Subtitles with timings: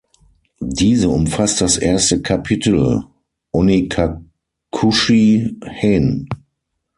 [0.63, 3.03] Diese umfasst das erste Kapitel
[3.53, 6.27] "Onikakushi-hen".